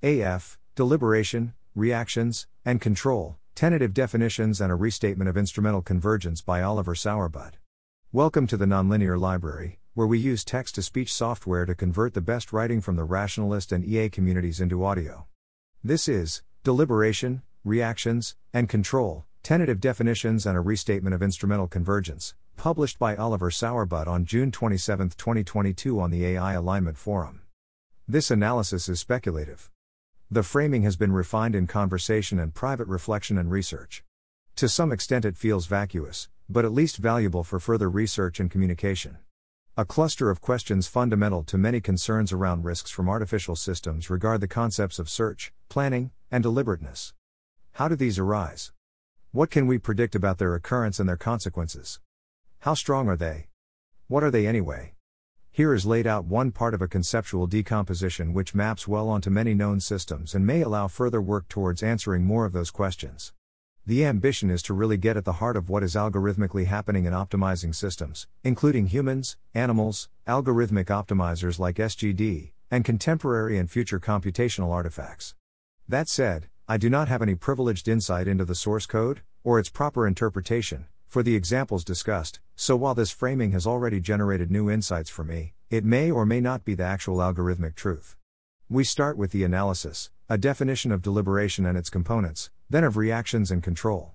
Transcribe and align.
AF, 0.00 0.60
Deliberation, 0.76 1.54
Reactions, 1.74 2.46
and 2.64 2.80
Control, 2.80 3.36
Tentative 3.56 3.92
Definitions 3.92 4.60
and 4.60 4.70
a 4.70 4.76
Restatement 4.76 5.28
of 5.28 5.36
Instrumental 5.36 5.82
Convergence 5.82 6.40
by 6.40 6.62
Oliver 6.62 6.94
Sourbut. 6.94 7.54
Welcome 8.12 8.46
to 8.46 8.56
the 8.56 8.64
Nonlinear 8.64 9.18
Library, 9.18 9.80
where 9.94 10.06
we 10.06 10.20
use 10.20 10.44
text 10.44 10.76
to 10.76 10.82
speech 10.82 11.12
software 11.12 11.66
to 11.66 11.74
convert 11.74 12.14
the 12.14 12.20
best 12.20 12.52
writing 12.52 12.80
from 12.80 12.94
the 12.94 13.02
rationalist 13.02 13.72
and 13.72 13.84
EA 13.84 14.08
communities 14.08 14.60
into 14.60 14.84
audio. 14.84 15.26
This 15.82 16.06
is 16.06 16.42
Deliberation, 16.62 17.42
Reactions, 17.64 18.36
and 18.54 18.68
Control, 18.68 19.24
Tentative 19.42 19.80
Definitions 19.80 20.46
and 20.46 20.56
a 20.56 20.60
Restatement 20.60 21.12
of 21.12 21.24
Instrumental 21.24 21.66
Convergence, 21.66 22.36
published 22.56 23.00
by 23.00 23.16
Oliver 23.16 23.50
Sourbut 23.50 24.06
on 24.06 24.24
June 24.24 24.52
27, 24.52 25.08
2022 25.18 25.98
on 25.98 26.12
the 26.12 26.24
AI 26.24 26.52
Alignment 26.52 26.96
Forum. 26.96 27.42
This 28.06 28.30
analysis 28.30 28.88
is 28.88 29.00
speculative. 29.00 29.72
The 30.30 30.42
framing 30.42 30.82
has 30.82 30.98
been 30.98 31.12
refined 31.12 31.54
in 31.54 31.66
conversation 31.66 32.38
and 32.38 32.52
private 32.52 32.86
reflection 32.86 33.38
and 33.38 33.50
research. 33.50 34.04
To 34.56 34.68
some 34.68 34.92
extent, 34.92 35.24
it 35.24 35.38
feels 35.38 35.64
vacuous, 35.64 36.28
but 36.50 36.66
at 36.66 36.72
least 36.72 36.98
valuable 36.98 37.42
for 37.42 37.58
further 37.58 37.88
research 37.88 38.38
and 38.38 38.50
communication. 38.50 39.16
A 39.78 39.86
cluster 39.86 40.28
of 40.28 40.42
questions 40.42 40.86
fundamental 40.86 41.44
to 41.44 41.56
many 41.56 41.80
concerns 41.80 42.30
around 42.30 42.66
risks 42.66 42.90
from 42.90 43.08
artificial 43.08 43.56
systems 43.56 44.10
regard 44.10 44.42
the 44.42 44.48
concepts 44.48 44.98
of 44.98 45.08
search, 45.08 45.50
planning, 45.70 46.10
and 46.30 46.42
deliberateness. 46.42 47.14
How 47.72 47.88
do 47.88 47.96
these 47.96 48.18
arise? 48.18 48.72
What 49.32 49.50
can 49.50 49.66
we 49.66 49.78
predict 49.78 50.14
about 50.14 50.36
their 50.36 50.54
occurrence 50.54 51.00
and 51.00 51.08
their 51.08 51.16
consequences? 51.16 52.00
How 52.58 52.74
strong 52.74 53.08
are 53.08 53.16
they? 53.16 53.46
What 54.08 54.22
are 54.22 54.30
they 54.30 54.46
anyway? 54.46 54.92
Here 55.58 55.74
is 55.74 55.84
laid 55.84 56.06
out 56.06 56.24
one 56.24 56.52
part 56.52 56.72
of 56.72 56.82
a 56.82 56.86
conceptual 56.86 57.48
decomposition 57.48 58.32
which 58.32 58.54
maps 58.54 58.86
well 58.86 59.08
onto 59.08 59.28
many 59.28 59.54
known 59.54 59.80
systems 59.80 60.32
and 60.32 60.46
may 60.46 60.60
allow 60.60 60.86
further 60.86 61.20
work 61.20 61.48
towards 61.48 61.82
answering 61.82 62.22
more 62.22 62.44
of 62.44 62.52
those 62.52 62.70
questions. 62.70 63.32
The 63.84 64.04
ambition 64.04 64.50
is 64.50 64.62
to 64.62 64.72
really 64.72 64.96
get 64.96 65.16
at 65.16 65.24
the 65.24 65.40
heart 65.42 65.56
of 65.56 65.68
what 65.68 65.82
is 65.82 65.96
algorithmically 65.96 66.66
happening 66.66 67.06
in 67.06 67.12
optimizing 67.12 67.74
systems, 67.74 68.28
including 68.44 68.86
humans, 68.86 69.36
animals, 69.52 70.08
algorithmic 70.28 70.84
optimizers 70.84 71.58
like 71.58 71.78
SGD, 71.78 72.52
and 72.70 72.84
contemporary 72.84 73.58
and 73.58 73.68
future 73.68 73.98
computational 73.98 74.72
artifacts. 74.72 75.34
That 75.88 76.08
said, 76.08 76.46
I 76.68 76.76
do 76.76 76.88
not 76.88 77.08
have 77.08 77.20
any 77.20 77.34
privileged 77.34 77.88
insight 77.88 78.28
into 78.28 78.44
the 78.44 78.54
source 78.54 78.86
code, 78.86 79.22
or 79.42 79.58
its 79.58 79.70
proper 79.70 80.06
interpretation, 80.06 80.86
for 81.08 81.22
the 81.22 81.34
examples 81.34 81.84
discussed, 81.84 82.38
so 82.54 82.76
while 82.76 82.94
this 82.94 83.10
framing 83.10 83.52
has 83.52 83.66
already 83.66 83.98
generated 83.98 84.50
new 84.50 84.70
insights 84.70 85.08
for 85.08 85.24
me, 85.24 85.54
it 85.70 85.82
may 85.82 86.10
or 86.10 86.26
may 86.26 86.38
not 86.38 86.66
be 86.66 86.74
the 86.74 86.84
actual 86.84 87.16
algorithmic 87.16 87.74
truth. 87.74 88.14
We 88.68 88.84
start 88.84 89.16
with 89.16 89.32
the 89.32 89.42
analysis, 89.42 90.10
a 90.28 90.36
definition 90.36 90.92
of 90.92 91.00
deliberation 91.00 91.64
and 91.64 91.78
its 91.78 91.88
components, 91.88 92.50
then 92.68 92.84
of 92.84 92.98
reactions 92.98 93.50
and 93.50 93.62
control. 93.62 94.12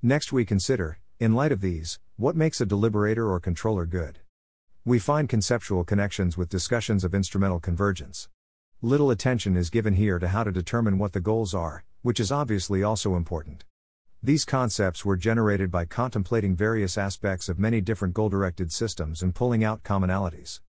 Next, 0.00 0.32
we 0.32 0.46
consider, 0.46 0.98
in 1.18 1.34
light 1.34 1.52
of 1.52 1.60
these, 1.60 1.98
what 2.16 2.34
makes 2.34 2.58
a 2.62 2.66
deliberator 2.66 3.28
or 3.28 3.38
controller 3.38 3.84
good. 3.84 4.20
We 4.82 4.98
find 4.98 5.28
conceptual 5.28 5.84
connections 5.84 6.38
with 6.38 6.48
discussions 6.48 7.04
of 7.04 7.14
instrumental 7.14 7.60
convergence. 7.60 8.30
Little 8.80 9.10
attention 9.10 9.58
is 9.58 9.68
given 9.68 9.92
here 9.92 10.18
to 10.18 10.28
how 10.28 10.44
to 10.44 10.50
determine 10.50 10.96
what 10.96 11.12
the 11.12 11.20
goals 11.20 11.52
are, 11.52 11.84
which 12.00 12.18
is 12.18 12.32
obviously 12.32 12.82
also 12.82 13.14
important. 13.14 13.64
These 14.22 14.44
concepts 14.44 15.02
were 15.02 15.16
generated 15.16 15.70
by 15.70 15.86
contemplating 15.86 16.54
various 16.54 16.98
aspects 16.98 17.48
of 17.48 17.58
many 17.58 17.80
different 17.80 18.12
goal 18.12 18.28
directed 18.28 18.70
systems 18.70 19.22
and 19.22 19.34
pulling 19.34 19.64
out 19.64 19.82
commonalities. 19.82 20.60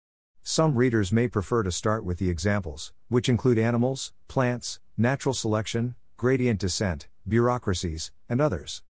Some 0.41 0.75
readers 0.75 1.11
may 1.11 1.27
prefer 1.27 1.61
to 1.63 1.71
start 1.71 2.05
with 2.05 2.17
the 2.17 2.29
examples, 2.29 2.93
which 3.09 3.27
include 3.27 3.59
animals, 3.59 4.13
plants, 4.29 4.79
natural 4.97 5.33
selection, 5.33 5.95
gradient 6.15 6.61
descent, 6.61 7.09
bureaucracies, 7.27 8.13
and 8.29 8.39
others. 8.39 8.83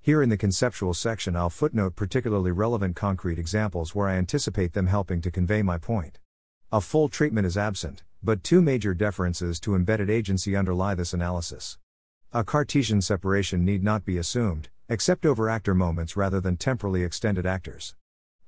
Here 0.00 0.22
in 0.22 0.28
the 0.28 0.36
conceptual 0.36 0.92
section, 0.92 1.36
I'll 1.36 1.48
footnote 1.48 1.94
particularly 1.94 2.50
relevant 2.50 2.96
concrete 2.96 3.38
examples 3.38 3.94
where 3.94 4.08
I 4.08 4.16
anticipate 4.16 4.72
them 4.72 4.88
helping 4.88 5.20
to 5.20 5.30
convey 5.30 5.62
my 5.62 5.78
point. 5.78 6.18
A 6.72 6.80
full 6.80 7.08
treatment 7.08 7.46
is 7.46 7.56
absent, 7.56 8.02
but 8.24 8.42
two 8.42 8.60
major 8.60 8.92
deferences 8.92 9.60
to 9.60 9.76
embedded 9.76 10.10
agency 10.10 10.56
underlie 10.56 10.96
this 10.96 11.14
analysis. 11.14 11.78
A 12.32 12.44
Cartesian 12.44 13.02
separation 13.02 13.64
need 13.64 13.82
not 13.82 14.04
be 14.04 14.16
assumed, 14.16 14.68
except 14.88 15.26
over 15.26 15.50
actor 15.50 15.74
moments 15.74 16.16
rather 16.16 16.40
than 16.40 16.56
temporally 16.56 17.02
extended 17.02 17.44
actors. 17.44 17.96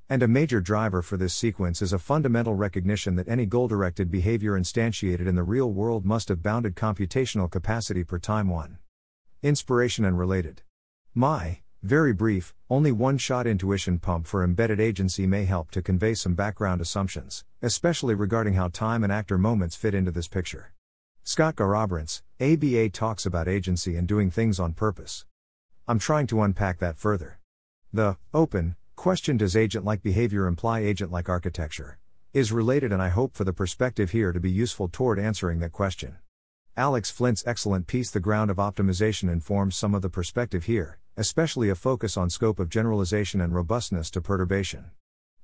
And 0.09 0.23
a 0.23 0.29
major 0.29 0.61
driver 0.61 1.03
for 1.03 1.17
this 1.17 1.35
sequence 1.35 1.83
is 1.83 1.93
a 1.93 1.99
fundamental 1.99 2.55
recognition 2.55 3.17
that 3.17 3.27
any 3.27 3.45
goal 3.45 3.67
directed 3.67 4.09
behavior 4.09 4.53
instantiated 4.53 5.27
in 5.27 5.35
the 5.35 5.43
real 5.43 5.73
world 5.73 6.05
must 6.05 6.29
have 6.29 6.45
bounded 6.45 6.77
computational 6.77 7.51
capacity 7.51 8.05
per 8.05 8.21
time 8.21 8.49
1. 8.49 8.79
Inspiration 9.43 10.05
and 10.05 10.17
related. 10.17 10.63
My, 11.13 11.59
very 11.83 12.13
brief, 12.13 12.55
only 12.71 12.93
one 12.93 13.19
shot 13.19 13.49
intuition 13.49 13.99
pump 13.99 14.29
for 14.29 14.45
embedded 14.45 14.79
agency 14.79 15.27
may 15.27 15.45
help 15.45 15.73
to 15.73 15.83
convey 15.83 16.15
some 16.15 16.35
background 16.35 16.81
assumptions, 16.81 17.45
especially 17.63 18.15
regarding 18.15 18.55
how 18.55 18.69
time 18.69 19.03
and 19.03 19.13
actor 19.13 19.39
moments 19.39 19.75
fit 19.75 19.93
into 19.93 20.13
this 20.13 20.29
picture. 20.29 20.73
Scott 21.25 21.55
Garrabrants, 21.55 22.23
ABA 22.41 22.91
talks 22.91 23.25
about 23.25 23.47
agency 23.47 23.97
and 23.97 24.09
doing 24.09 24.31
things 24.31 24.59
on 24.59 24.73
purpose. 24.73 25.25
I'm 25.87 26.01
trying 26.01 26.27
to 26.29 26.43
unpack 26.43 26.79
that 26.81 26.99
further. 26.99 27.39
The 27.93 28.17
open 28.35 28.77
question 28.97 29.37
does 29.37 29.55
agent 29.55 29.85
like 29.85 30.03
behavior 30.03 30.47
imply 30.47 30.81
agent 30.81 31.13
like 31.13 31.29
architecture? 31.29 31.99
is 32.33 32.51
related, 32.51 32.93
and 32.93 33.03
I 33.03 33.11
hope 33.11 33.35
for 33.35 33.45
the 33.45 33.53
perspective 33.53 34.11
here 34.11 34.33
to 34.33 34.41
be 34.41 34.51
useful 34.51 34.89
toward 34.89 35.19
answering 35.19 35.61
that 35.61 35.73
question. 35.73 36.17
Alex 36.77 37.11
Flint's 37.11 37.45
excellent 37.47 37.87
piece 37.87 38.11
The 38.11 38.21
Ground 38.21 38.51
of 38.51 38.57
Optimization 38.57 39.31
informs 39.31 39.77
some 39.77 39.95
of 39.95 40.01
the 40.01 40.09
perspective 40.09 40.65
here, 40.65 40.99
especially 41.15 41.69
a 41.69 41.75
focus 41.75 42.17
on 42.17 42.31
scope 42.31 42.59
of 42.59 42.71
generalization 42.71 43.43
and 43.43 43.55
robustness 43.55 44.11
to 44.13 44.23
perturbation. 44.23 44.93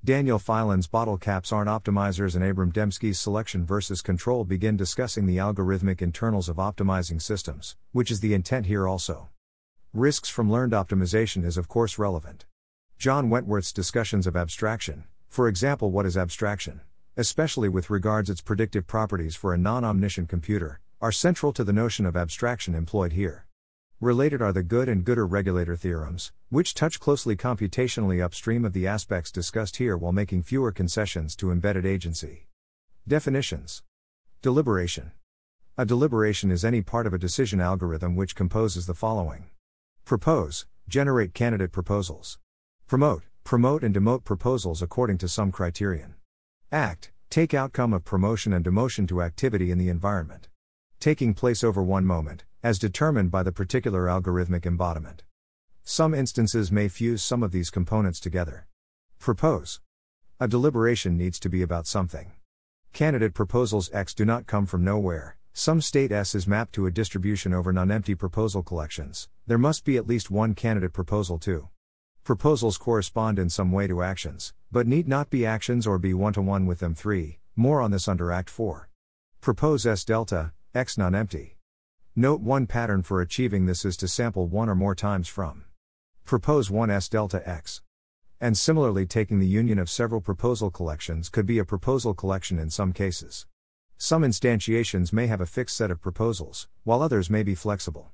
Daniel 0.05 0.39
Filan's 0.39 0.87
bottle 0.87 1.19
caps 1.19 1.53
aren't 1.53 1.69
optimizers 1.69 2.37
and 2.37 2.45
Abram 2.45 2.71
Demski's 2.71 3.19
selection 3.19 3.67
versus 3.67 4.01
control 4.01 4.45
begin 4.45 4.77
discussing 4.77 5.27
the 5.27 5.39
algorithmic 5.39 6.01
internals 6.01 6.49
of 6.49 6.57
optimizing 6.57 7.21
systems, 7.21 7.77
which 7.91 8.09
is 8.09 8.21
the 8.21 8.33
intent 8.33 8.67
here 8.67 8.87
also. 8.87 9.29
Risks 9.93 10.29
from 10.29 10.53
learned 10.53 10.73
optimization 10.73 11.45
is 11.45 11.57
of 11.59 11.67
course 11.67 11.99
relevant. 11.99 12.47
John 12.97 13.29
Wentworth's 13.29 13.73
discussions 13.73 14.29
of 14.29 14.37
abstraction, 14.37 15.03
for 15.29 15.49
example, 15.49 15.91
what 15.91 16.07
is 16.07 16.17
abstraction, 16.17 16.81
especially 17.17 17.69
with 17.69 17.91
regards 17.91 18.31
its 18.31 18.41
predictive 18.41 18.87
properties 18.87 19.35
for 19.35 19.53
a 19.53 19.59
non-omniscient 19.59 20.29
computer, 20.29 20.79
are 21.01 21.11
central 21.11 21.53
to 21.53 21.65
the 21.65 21.73
notion 21.73 22.07
of 22.07 22.17
abstraction 22.17 22.77
employed 22.77 23.13
here. 23.13 23.48
Related 24.01 24.41
are 24.41 24.53
the 24.53 24.63
good 24.63 24.89
and 24.89 25.05
gooder 25.05 25.27
regulator 25.27 25.75
theorems, 25.75 26.31
which 26.51 26.73
touch 26.73 27.01
closely 27.01 27.35
computationally 27.35 28.23
upstream 28.23 28.65
of 28.65 28.73
the 28.73 28.87
aspects 28.87 29.33
discussed 29.33 29.79
here 29.79 29.97
while 29.97 30.13
making 30.13 30.45
fewer 30.45 30.71
concessions 30.71 31.35
to 31.35 31.51
embedded 31.51 31.85
agency. 31.85 32.47
Definitions 33.09 33.83
Deliberation. 34.41 35.11
A 35.77 35.85
deliberation 35.85 36.53
is 36.53 36.65
any 36.65 36.81
part 36.81 37.09
of 37.09 37.13
a 37.13 37.19
decision 37.19 37.61
algorithm 37.61 38.15
which 38.15 38.37
composes 38.37 38.87
the 38.87 38.95
following 38.95 39.47
Propose, 40.05 40.65
generate 40.89 41.35
candidate 41.35 41.73
proposals. 41.73 42.39
Promote, 42.87 43.25
promote 43.43 43.83
and 43.83 43.93
demote 43.93 44.23
proposals 44.23 44.81
according 44.81 45.19
to 45.19 45.29
some 45.29 45.51
criterion. 45.51 46.15
Act, 46.71 47.11
take 47.31 47.53
outcome 47.53 47.93
of 47.93 48.05
promotion 48.05 48.53
and 48.53 48.65
demotion 48.65 49.09
to 49.09 49.23
activity 49.23 49.73
in 49.73 49.79
the 49.79 49.89
environment. 49.89 50.47
Taking 51.01 51.35
place 51.35 51.65
over 51.65 51.83
one 51.83 52.05
moment, 52.05 52.45
as 52.63 52.79
determined 52.79 53.31
by 53.31 53.43
the 53.43 53.53
particular 53.53 54.07
algorithmic 54.07 54.67
embodiment. 54.67 55.23
Some 55.85 56.15
instances 56.15 56.73
may 56.73 56.89
fuse 56.89 57.23
some 57.23 57.43
of 57.43 57.53
these 57.53 57.71
components 57.71 58.21
together. 58.21 58.67
Propose. 59.19 59.81
A 60.41 60.49
deliberation 60.49 61.17
needs 61.17 61.39
to 61.41 61.49
be 61.49 61.63
about 61.63 61.87
something. 61.87 62.33
Candidate 62.93 63.35
proposals 63.35 63.91
X 63.93 64.15
do 64.15 64.25
not 64.25 64.47
come 64.47 64.67
from 64.67 64.85
nowhere. 64.85 65.37
Some 65.53 65.81
state 65.81 66.13
S 66.13 66.35
is 66.35 66.47
mapped 66.47 66.73
to 66.75 66.87
a 66.87 66.91
distribution 66.91 67.53
over 67.53 67.73
non 67.73 67.91
empty 67.91 68.15
proposal 68.15 68.62
collections. 68.62 69.29
There 69.47 69.59
must 69.59 69.85
be 69.85 69.97
at 69.97 70.06
least 70.06 70.31
one 70.31 70.55
candidate 70.55 70.93
proposal 70.93 71.38
too. 71.38 71.69
Proposals 72.23 72.79
correspond 72.79 73.38
in 73.38 73.50
some 73.50 73.73
way 73.73 73.87
to 73.87 74.03
actions, 74.03 74.53
but 74.71 74.87
need 74.87 75.09
not 75.09 75.31
be 75.31 75.47
actions 75.47 75.87
or 75.87 75.99
be 75.99 76.15
one 76.15 76.32
to 76.35 76.43
one 76.43 76.67
with 76.67 76.79
them. 76.81 76.94
3. 76.94 77.38
More 77.56 77.81
on 77.81 77.91
this 77.91 78.06
under 78.06 78.31
Act 78.31 78.50
4. 78.50 78.88
Propose 79.41 79.87
S 79.87 80.05
delta, 80.05 80.53
X 80.75 80.97
non 80.97 81.15
empty. 81.15 81.57
Note 82.20 82.41
one 82.41 82.67
pattern 82.67 83.05
for 83.05 83.20
achieving 83.20 83.67
this 83.67 83.85
is 83.85 83.97
to 83.99 84.09
sample 84.09 84.49
one 84.49 84.69
or 84.69 84.75
more 84.75 84.97
times 84.97 85.29
from. 85.29 85.67
Propose 86.25 86.69
1s 86.69 87.09
delta 87.09 87.49
x. 87.49 87.81
And 88.41 88.59
similarly, 88.59 89.06
taking 89.06 89.38
the 89.38 89.47
union 89.47 89.79
of 89.79 89.88
several 89.88 90.20
proposal 90.20 90.69
collections 90.69 91.29
could 91.29 91.47
be 91.47 91.61
a 91.61 91.65
proposal 91.65 92.15
collection 92.15 92.59
in 92.59 92.70
some 92.70 92.93
cases. 92.93 93.47
Some 93.99 94.23
instantiations 94.23 95.12
may 95.12 95.29
have 95.29 95.41
a 95.41 95.47
fixed 95.47 95.76
set 95.76 95.93
of 95.93 96.00
proposals, 96.00 96.67
while 96.82 97.03
others 97.03 97.31
may 97.31 97.44
be 97.44 97.55
flexible. 97.55 98.11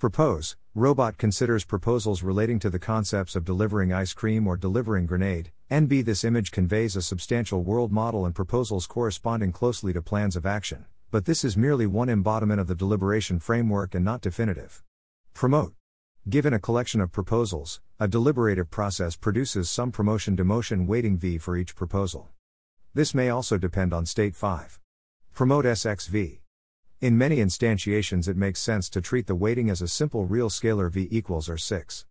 Propose, 0.00 0.56
robot 0.74 1.16
considers 1.16 1.64
proposals 1.64 2.24
relating 2.24 2.58
to 2.58 2.70
the 2.70 2.80
concepts 2.80 3.36
of 3.36 3.44
delivering 3.44 3.92
ice 3.92 4.14
cream 4.14 4.48
or 4.48 4.56
delivering 4.56 5.06
grenade, 5.06 5.52
NB. 5.70 6.04
This 6.04 6.24
image 6.24 6.50
conveys 6.50 6.96
a 6.96 7.02
substantial 7.02 7.62
world 7.62 7.92
model 7.92 8.26
and 8.26 8.34
proposals 8.34 8.88
corresponding 8.88 9.52
closely 9.52 9.92
to 9.92 10.02
plans 10.02 10.34
of 10.34 10.44
action 10.44 10.86
but 11.14 11.26
this 11.26 11.44
is 11.44 11.56
merely 11.56 11.86
one 11.86 12.08
embodiment 12.08 12.60
of 12.60 12.66
the 12.66 12.74
deliberation 12.74 13.38
framework 13.38 13.94
and 13.94 14.04
not 14.04 14.20
definitive. 14.20 14.82
Promote. 15.32 15.72
Given 16.28 16.52
a 16.52 16.58
collection 16.58 17.00
of 17.00 17.12
proposals, 17.12 17.80
a 18.00 18.08
deliberative 18.08 18.68
process 18.68 19.14
produces 19.14 19.70
some 19.70 19.92
promotion 19.92 20.36
demotion 20.36 20.88
weighting 20.88 21.16
V 21.16 21.38
for 21.38 21.56
each 21.56 21.76
proposal. 21.76 22.30
This 22.94 23.14
may 23.14 23.28
also 23.28 23.58
depend 23.58 23.94
on 23.94 24.06
state 24.06 24.34
5. 24.34 24.80
Promote 25.32 25.66
SXV. 25.66 26.40
In 27.00 27.16
many 27.16 27.36
instantiations, 27.36 28.26
it 28.26 28.36
makes 28.36 28.58
sense 28.58 28.90
to 28.90 29.00
treat 29.00 29.28
the 29.28 29.36
weighting 29.36 29.70
as 29.70 29.80
a 29.80 29.86
simple 29.86 30.26
real 30.26 30.48
scalar 30.48 30.90
V 30.90 31.06
equals 31.12 31.48
or 31.48 31.56
6. 31.56 32.06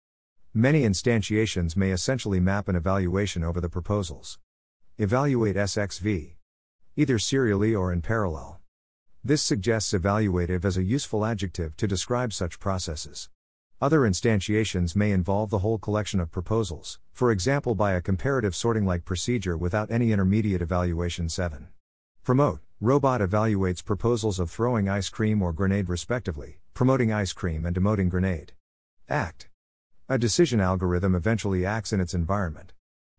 Many 0.53 0.83
instantiations 0.83 1.75
may 1.75 1.91
essentially 1.91 2.39
map 2.39 2.69
an 2.69 2.77
evaluation 2.77 3.43
over 3.43 3.59
the 3.59 3.67
proposals. 3.67 4.39
Evaluate 4.97 5.57
SXV. 5.57 6.35
Either 6.95 7.19
serially 7.19 7.75
or 7.75 7.91
in 7.91 8.01
parallel. 8.01 8.61
This 9.25 9.41
suggests 9.41 9.93
evaluative 9.93 10.65
as 10.65 10.75
a 10.75 10.83
useful 10.83 11.25
adjective 11.25 11.77
to 11.77 11.87
describe 11.87 12.33
such 12.33 12.59
processes. 12.59 13.29
Other 13.79 14.01
instantiations 14.01 14.97
may 14.97 15.11
involve 15.11 15.49
the 15.49 15.59
whole 15.59 15.77
collection 15.77 16.19
of 16.19 16.29
proposals, 16.29 16.99
for 17.13 17.31
example 17.31 17.73
by 17.73 17.93
a 17.93 18.01
comparative 18.01 18.53
sorting 18.53 18.85
like 18.85 19.05
procedure 19.05 19.55
without 19.55 19.89
any 19.89 20.11
intermediate 20.11 20.61
evaluation 20.61 21.29
7. 21.29 21.69
Promote. 22.25 22.59
Robot 22.81 23.21
evaluates 23.21 23.85
proposals 23.85 24.39
of 24.39 24.51
throwing 24.51 24.89
ice 24.89 25.07
cream 25.07 25.41
or 25.41 25.53
grenade 25.53 25.87
respectively, 25.87 26.59
promoting 26.73 27.13
ice 27.13 27.31
cream 27.31 27.65
and 27.65 27.73
demoting 27.73 28.09
grenade. 28.09 28.51
Act. 29.07 29.47
A 30.09 30.17
decision 30.17 30.59
algorithm 30.59 31.15
eventually 31.15 31.65
acts 31.65 31.93
in 31.93 32.01
its 32.01 32.13
environment. 32.13 32.73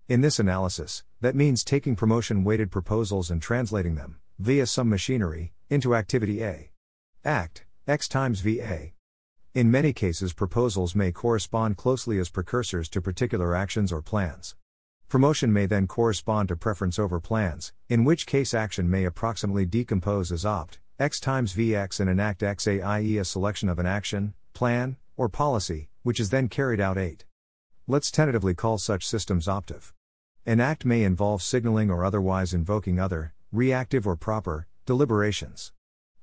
In 0.06 0.20
this 0.20 0.38
analysis, 0.38 1.02
that 1.22 1.34
means 1.34 1.64
taking 1.64 1.96
promotion 1.96 2.44
weighted 2.44 2.70
proposals 2.70 3.30
and 3.30 3.40
translating 3.40 3.94
them, 3.94 4.18
via 4.44 4.66
some 4.66 4.90
machinery, 4.90 5.54
into 5.70 5.94
activity 5.94 6.44
A. 6.44 6.70
Act, 7.24 7.64
X 7.88 8.06
times 8.06 8.42
VA. 8.42 8.90
In 9.54 9.70
many 9.70 9.94
cases, 9.94 10.34
proposals 10.34 10.94
may 10.94 11.12
correspond 11.12 11.78
closely 11.78 12.18
as 12.18 12.28
precursors 12.28 12.90
to 12.90 13.00
particular 13.00 13.56
actions 13.56 13.90
or 13.90 14.02
plans. 14.02 14.54
Promotion 15.08 15.50
may 15.50 15.64
then 15.64 15.86
correspond 15.86 16.48
to 16.48 16.56
preference 16.56 16.98
over 16.98 17.20
plans, 17.20 17.72
in 17.88 18.04
which 18.04 18.26
case 18.26 18.52
action 18.52 18.90
may 18.90 19.06
approximately 19.06 19.64
decompose 19.64 20.30
as 20.30 20.44
opt, 20.44 20.78
x 20.98 21.20
times 21.20 21.54
vx 21.54 21.98
and 21.98 22.10
enact 22.10 22.42
xa 22.42 22.84
i.e. 22.84 23.16
a 23.16 23.24
selection 23.24 23.70
of 23.70 23.78
an 23.78 23.86
action, 23.86 24.34
plan, 24.52 24.98
or 25.16 25.30
policy, 25.30 25.88
which 26.02 26.20
is 26.20 26.28
then 26.28 26.48
carried 26.48 26.80
out 26.80 26.98
8. 26.98 27.24
Let's 27.86 28.10
tentatively 28.10 28.52
call 28.52 28.76
such 28.76 29.06
systems 29.06 29.48
optive. 29.48 29.94
Enact 30.44 30.84
may 30.84 31.02
involve 31.02 31.40
signaling 31.40 31.90
or 31.90 32.04
otherwise 32.04 32.52
invoking 32.52 33.00
other, 33.00 33.33
reactive 33.54 34.04
or 34.04 34.16
proper, 34.16 34.66
deliberations. 34.84 35.72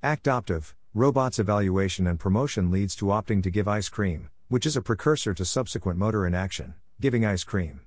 Act 0.04 0.28
optive, 0.28 0.76
robot's 0.94 1.40
evaluation 1.40 2.06
and 2.06 2.20
promotion 2.20 2.70
leads 2.70 2.94
to 2.94 3.06
opting 3.06 3.42
to 3.42 3.50
give 3.50 3.70
ice 3.70 3.88
cream, 3.88 4.30
which 4.50 4.66
is 4.66 4.76
a 4.76 4.82
precursor 4.82 5.34
to 5.34 5.46
subsequent 5.46 5.98
motor 5.98 6.28
inaction, 6.28 6.74
giving 7.00 7.26
ice 7.26 7.46
cream. 7.46 7.80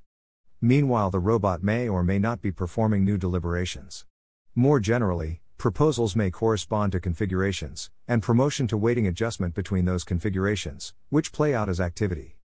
Meanwhile, 0.63 1.11
the 1.11 1.19
robot 1.19 1.63
may 1.63 1.87
or 1.87 2.03
may 2.03 2.19
not 2.19 2.41
be 2.41 2.51
performing 2.51 3.05
new 3.05 3.19
deliberations. 3.19 4.07
More 4.55 4.81
generally, 4.81 5.43
proposals 5.59 6.17
may 6.17 6.31
correspond 6.31 6.93
to 6.93 7.01
configurations, 7.01 7.91
and 8.09 8.23
promotion 8.23 8.67
to 8.69 8.79
weighting 8.79 9.07
adjustment 9.07 9.55
between 9.55 9.85
those 9.85 10.05
configurations, 10.05 10.95
which 11.11 11.33
play 11.33 11.55
out 11.55 11.69
as 11.69 11.81
activity. 11.81 12.39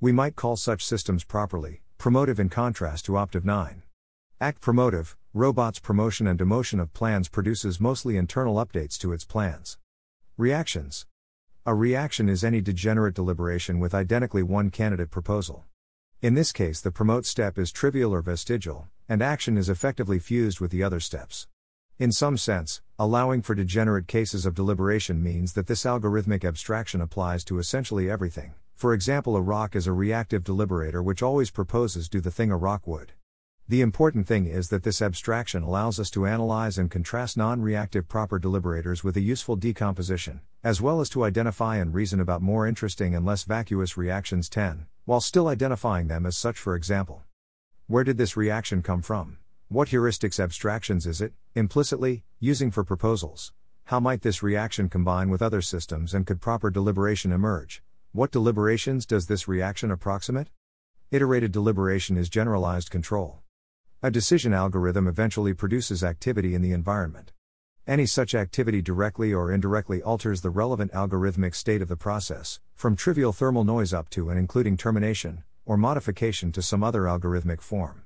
We 0.00 0.12
might 0.12 0.36
call 0.36 0.56
such 0.56 0.84
systems 0.84 1.24
properly, 1.24 1.82
promotive 1.98 2.38
in 2.38 2.48
contrast 2.48 3.06
to 3.06 3.16
optive 3.16 3.44
9. 3.44 3.83
Act 4.40 4.60
promotive, 4.60 5.14
robot's 5.32 5.78
promotion 5.78 6.26
and 6.26 6.36
demotion 6.36 6.80
of 6.80 6.92
plans 6.92 7.28
produces 7.28 7.80
mostly 7.80 8.16
internal 8.16 8.56
updates 8.56 8.98
to 8.98 9.12
its 9.12 9.24
plans. 9.24 9.78
Reactions. 10.36 11.06
A 11.64 11.72
reaction 11.72 12.28
is 12.28 12.42
any 12.42 12.60
degenerate 12.60 13.14
deliberation 13.14 13.78
with 13.78 13.94
identically 13.94 14.42
one 14.42 14.70
candidate 14.70 15.12
proposal. 15.12 15.64
In 16.20 16.34
this 16.34 16.50
case, 16.50 16.80
the 16.80 16.90
promote 16.90 17.26
step 17.26 17.58
is 17.58 17.70
trivial 17.70 18.12
or 18.12 18.22
vestigial, 18.22 18.88
and 19.08 19.22
action 19.22 19.56
is 19.56 19.68
effectively 19.68 20.18
fused 20.18 20.58
with 20.58 20.72
the 20.72 20.82
other 20.82 20.98
steps. 20.98 21.46
In 22.00 22.10
some 22.10 22.36
sense, 22.36 22.82
allowing 22.98 23.40
for 23.40 23.54
degenerate 23.54 24.08
cases 24.08 24.44
of 24.44 24.56
deliberation 24.56 25.22
means 25.22 25.52
that 25.52 25.68
this 25.68 25.84
algorithmic 25.84 26.44
abstraction 26.44 27.00
applies 27.00 27.44
to 27.44 27.60
essentially 27.60 28.10
everything. 28.10 28.54
For 28.74 28.94
example, 28.94 29.36
a 29.36 29.40
rock 29.40 29.76
is 29.76 29.86
a 29.86 29.92
reactive 29.92 30.42
deliberator 30.42 31.04
which 31.04 31.22
always 31.22 31.52
proposes 31.52 32.08
do 32.08 32.20
the 32.20 32.32
thing 32.32 32.50
a 32.50 32.56
rock 32.56 32.88
would. 32.88 33.12
The 33.66 33.80
important 33.80 34.26
thing 34.26 34.46
is 34.46 34.68
that 34.68 34.82
this 34.82 35.00
abstraction 35.00 35.62
allows 35.62 35.98
us 35.98 36.10
to 36.10 36.26
analyze 36.26 36.76
and 36.76 36.90
contrast 36.90 37.36
non 37.36 37.62
reactive 37.62 38.08
proper 38.08 38.38
deliberators 38.38 39.02
with 39.02 39.16
a 39.16 39.22
useful 39.22 39.56
decomposition, 39.56 40.42
as 40.62 40.82
well 40.82 41.00
as 41.00 41.08
to 41.10 41.24
identify 41.24 41.76
and 41.76 41.94
reason 41.94 42.20
about 42.20 42.42
more 42.42 42.66
interesting 42.66 43.14
and 43.14 43.24
less 43.24 43.44
vacuous 43.44 43.96
reactions 43.96 44.48
10 44.48 44.86
while 45.06 45.20
still 45.20 45.48
identifying 45.48 46.08
them 46.08 46.24
as 46.24 46.36
such, 46.36 46.58
for 46.58 46.74
example. 46.74 47.22
Where 47.86 48.04
did 48.04 48.16
this 48.16 48.36
reaction 48.36 48.82
come 48.82 49.02
from? 49.02 49.38
What 49.68 49.88
heuristics 49.88 50.40
abstractions 50.40 51.06
is 51.06 51.20
it, 51.20 51.34
implicitly, 51.54 52.24
using 52.40 52.70
for 52.70 52.84
proposals? 52.84 53.52
How 53.84 54.00
might 54.00 54.22
this 54.22 54.42
reaction 54.42 54.88
combine 54.88 55.28
with 55.28 55.42
other 55.42 55.60
systems 55.60 56.14
and 56.14 56.26
could 56.26 56.40
proper 56.40 56.70
deliberation 56.70 57.32
emerge? 57.32 57.82
What 58.12 58.30
deliberations 58.30 59.04
does 59.04 59.26
this 59.26 59.46
reaction 59.46 59.90
approximate? 59.90 60.48
Iterated 61.10 61.52
deliberation 61.52 62.16
is 62.16 62.30
generalized 62.30 62.90
control. 62.90 63.43
A 64.04 64.10
decision 64.10 64.52
algorithm 64.52 65.08
eventually 65.08 65.54
produces 65.54 66.04
activity 66.04 66.54
in 66.54 66.60
the 66.60 66.72
environment. 66.72 67.32
Any 67.86 68.04
such 68.04 68.34
activity 68.34 68.82
directly 68.82 69.32
or 69.32 69.50
indirectly 69.50 70.02
alters 70.02 70.42
the 70.42 70.50
relevant 70.50 70.92
algorithmic 70.92 71.54
state 71.54 71.80
of 71.80 71.88
the 71.88 71.96
process, 71.96 72.60
from 72.74 72.96
trivial 72.96 73.32
thermal 73.32 73.64
noise 73.64 73.94
up 73.94 74.10
to 74.10 74.28
and 74.28 74.38
including 74.38 74.76
termination, 74.76 75.42
or 75.64 75.78
modification 75.78 76.52
to 76.52 76.60
some 76.60 76.84
other 76.84 77.04
algorithmic 77.04 77.62
form. 77.62 78.02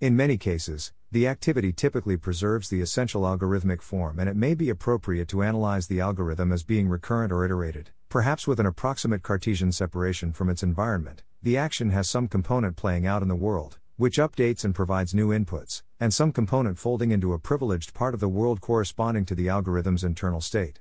In 0.00 0.16
many 0.16 0.36
cases, 0.36 0.92
the 1.12 1.28
activity 1.28 1.72
typically 1.72 2.16
preserves 2.16 2.68
the 2.68 2.80
essential 2.80 3.22
algorithmic 3.22 3.82
form 3.82 4.18
and 4.18 4.28
it 4.28 4.34
may 4.34 4.52
be 4.52 4.68
appropriate 4.68 5.28
to 5.28 5.44
analyze 5.44 5.86
the 5.86 6.00
algorithm 6.00 6.50
as 6.50 6.64
being 6.64 6.88
recurrent 6.88 7.30
or 7.30 7.44
iterated, 7.44 7.90
perhaps 8.08 8.48
with 8.48 8.58
an 8.58 8.66
approximate 8.66 9.22
Cartesian 9.22 9.70
separation 9.70 10.32
from 10.32 10.50
its 10.50 10.64
environment. 10.64 11.22
The 11.40 11.56
action 11.56 11.90
has 11.90 12.08
some 12.08 12.26
component 12.26 12.74
playing 12.74 13.06
out 13.06 13.22
in 13.22 13.28
the 13.28 13.36
world, 13.36 13.78
which 13.96 14.18
updates 14.18 14.64
and 14.64 14.74
provides 14.74 15.14
new 15.14 15.28
inputs, 15.28 15.82
and 15.98 16.12
some 16.12 16.30
component 16.30 16.78
folding 16.78 17.10
into 17.10 17.32
a 17.32 17.38
privileged 17.38 17.94
part 17.94 18.12
of 18.12 18.20
the 18.20 18.28
world 18.28 18.60
corresponding 18.60 19.24
to 19.24 19.34
the 19.34 19.48
algorithm's 19.48 20.04
internal 20.04 20.40
state. 20.40 20.80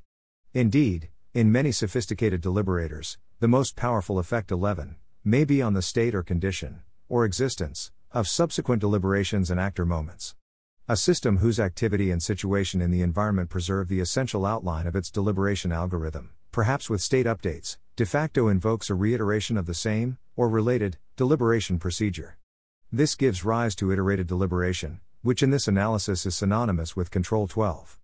Indeed, 0.54 1.10
in 1.34 1.52
many 1.52 1.72
sophisticated 1.72 2.42
deliberators, 2.42 3.18
the 3.40 3.48
most 3.48 3.76
powerful 3.76 4.20
effect 4.20 4.52
11 4.52 4.98
may 5.24 5.44
be 5.44 5.62
on 5.62 5.74
the 5.74 5.82
state 5.82 6.14
or 6.14 6.24
condition, 6.24 6.82
or 7.10 7.26
existence, 7.26 7.92
of 8.12 8.28
subsequent 8.28 8.80
deliberations 8.80 9.50
and 9.50 9.60
actor 9.60 9.86
moments. 9.86 10.36
A 10.88 10.96
system 10.96 11.38
whose 11.38 11.60
activity 11.60 12.12
and 12.12 12.22
situation 12.22 12.82
in 12.82 12.92
the 12.92 13.02
environment 13.02 13.50
preserve 13.50 13.88
the 13.88 14.00
essential 14.00 14.46
outline 14.46 14.88
of 14.88 14.96
its 14.96 15.10
deliberation 15.10 15.72
algorithm, 15.72 16.32
perhaps 16.52 16.90
with 16.90 17.02
state 17.02 17.26
updates, 17.26 17.78
de 17.96 18.06
facto 18.06 18.48
invokes 18.48 18.90
a 18.90 18.96
reiteration 18.96 19.58
of 19.58 19.66
the 19.66 19.74
same, 19.74 20.18
or 20.36 20.48
related, 20.48 20.98
deliberation 21.16 21.80
procedure. 21.80 22.38
This 22.96 23.16
gives 23.16 23.44
rise 23.44 23.76
to 23.76 23.92
iterated 23.92 24.26
deliberation, 24.26 25.02
which 25.22 25.44
in 25.44 25.50
this 25.50 25.68
analysis 25.68 26.26
is 26.26 26.34
synonymous 26.34 26.96
with 26.96 27.12
control 27.12 27.46
12. 27.46 28.00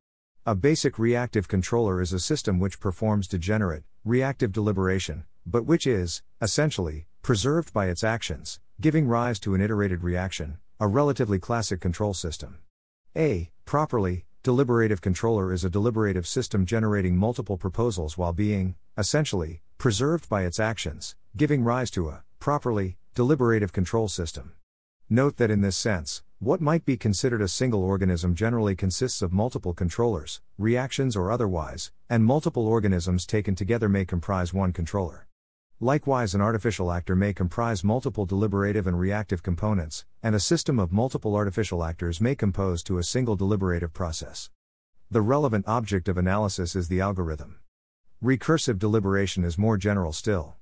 A 0.45 0.53
basic 0.53 0.99
reactive 0.99 1.47
controller 1.47 2.01
is 2.01 2.11
a 2.11 2.19
system 2.19 2.59
which 2.59 2.81
performs 2.81 3.29
degenerate, 3.29 3.85
reactive 4.03 4.51
deliberation, 4.51 5.23
but 5.45 5.65
which 5.65 5.87
is, 5.87 6.23
essentially, 6.41 7.07
preserved 7.21 7.71
by 7.71 7.85
its 7.85 8.03
actions, 8.03 8.59
giving 8.81 9.07
rise 9.07 9.39
to 9.39 9.55
an 9.55 9.61
iterated 9.61 10.03
reaction, 10.03 10.57
a 10.77 10.89
relatively 10.89 11.39
classic 11.39 11.79
control 11.79 12.13
system. 12.13 12.57
A, 13.15 13.49
properly, 13.63 14.25
deliberative 14.43 14.99
controller 14.99 15.53
is 15.53 15.63
a 15.63 15.69
deliberative 15.69 16.27
system 16.27 16.65
generating 16.65 17.15
multiple 17.15 17.55
proposals 17.55 18.17
while 18.17 18.33
being, 18.33 18.75
essentially, 18.97 19.61
preserved 19.77 20.27
by 20.27 20.41
its 20.43 20.59
actions, 20.59 21.15
giving 21.37 21.63
rise 21.63 21.91
to 21.91 22.09
a, 22.09 22.23
properly, 22.41 22.97
deliberative 23.15 23.71
control 23.71 24.09
system. 24.09 24.51
Note 25.13 25.35
that 25.35 25.51
in 25.51 25.59
this 25.59 25.75
sense, 25.75 26.23
what 26.39 26.61
might 26.61 26.85
be 26.85 26.95
considered 26.95 27.41
a 27.41 27.47
single 27.49 27.83
organism 27.83 28.33
generally 28.33 28.77
consists 28.77 29.21
of 29.21 29.33
multiple 29.33 29.73
controllers, 29.73 30.39
reactions 30.57 31.17
or 31.17 31.29
otherwise, 31.29 31.91
and 32.09 32.23
multiple 32.23 32.65
organisms 32.65 33.25
taken 33.25 33.53
together 33.53 33.89
may 33.89 34.05
comprise 34.05 34.53
one 34.53 34.71
controller. 34.71 35.27
Likewise, 35.81 36.33
an 36.33 36.39
artificial 36.39 36.93
actor 36.93 37.13
may 37.13 37.33
comprise 37.33 37.83
multiple 37.83 38.25
deliberative 38.25 38.87
and 38.87 38.97
reactive 38.97 39.43
components, 39.43 40.05
and 40.23 40.33
a 40.33 40.39
system 40.39 40.79
of 40.79 40.93
multiple 40.93 41.35
artificial 41.35 41.83
actors 41.83 42.21
may 42.21 42.33
compose 42.33 42.81
to 42.81 42.97
a 42.97 43.03
single 43.03 43.35
deliberative 43.35 43.91
process. 43.91 44.49
The 45.09 45.19
relevant 45.19 45.67
object 45.67 46.07
of 46.07 46.17
analysis 46.17 46.73
is 46.73 46.87
the 46.87 47.01
algorithm. 47.01 47.59
Recursive 48.23 48.79
deliberation 48.79 49.43
is 49.43 49.57
more 49.57 49.75
general 49.75 50.13
still. 50.13 50.55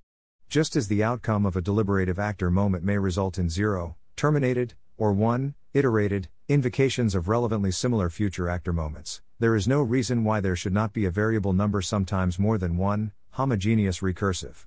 Just 0.50 0.76
as 0.76 0.88
the 0.88 1.04
outcome 1.04 1.46
of 1.46 1.56
a 1.56 1.62
deliberative 1.62 2.18
actor 2.18 2.50
moment 2.50 2.84
may 2.84 2.98
result 2.98 3.38
in 3.38 3.48
0, 3.48 3.96
terminated, 4.20 4.74
or 4.98 5.14
1, 5.14 5.56
iterated, 5.74 6.28
invocations 6.50 7.16
of 7.16 7.30
relevantly 7.30 7.72
similar 7.72 8.10
future 8.10 8.50
actor 8.50 8.74
moments. 8.74 9.22
there 9.40 9.56
is 9.56 9.66
no 9.66 9.82
reason 9.82 10.26
why 10.26 10.42
there 10.42 10.58
should 10.58 10.74
not 10.74 10.92
be 10.92 11.06
a 11.06 11.10
variable 11.10 11.54
number 11.54 11.82
sometimes 11.82 12.38
more 12.38 12.58
than 12.58 12.76
one, 12.76 13.14
homogeneous 13.30 14.02
recursive. 14.02 14.66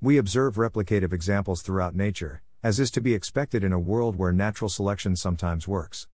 We 0.00 0.18
observe 0.18 0.54
replicative 0.54 1.12
examples 1.12 1.62
throughout 1.62 1.96
nature, 1.96 2.42
as 2.62 2.78
is 2.78 2.92
to 2.92 3.00
be 3.00 3.12
expected 3.12 3.64
in 3.64 3.72
a 3.72 3.80
world 3.80 4.14
where 4.14 4.32
natural 4.32 4.68
selection 4.68 5.16
sometimes 5.16 5.66
works. 5.66 6.06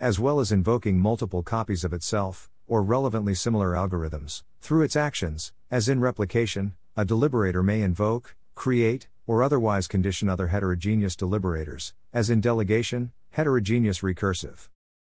As 0.00 0.18
well 0.18 0.40
as 0.40 0.50
invoking 0.50 0.98
multiple 0.98 1.44
copies 1.44 1.84
of 1.84 1.92
itself, 1.92 2.50
or 2.66 2.82
relevantly 2.82 3.36
similar 3.36 3.74
algorithms, 3.74 4.42
through 4.60 4.82
its 4.82 4.96
actions, 4.96 5.52
as 5.70 5.88
in 5.88 6.00
replication, 6.00 6.74
a 6.96 7.04
deliberator 7.04 7.64
may 7.64 7.82
invoke, 7.82 8.34
create, 8.56 9.06
or 9.32 9.42
otherwise 9.42 9.88
condition 9.88 10.28
other 10.28 10.48
heterogeneous 10.48 11.16
deliberators, 11.16 11.94
as 12.12 12.28
in 12.28 12.38
delegation, 12.38 13.12
heterogeneous 13.30 14.00
recursive. 14.00 14.68